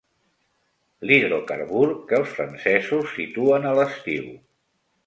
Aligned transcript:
L'hidrocarbur 1.09 1.83
que 2.09 2.17
els 2.23 2.35
francesos 2.39 3.15
situen 3.21 3.71
a 3.71 3.77
l'estiu. 3.83 4.31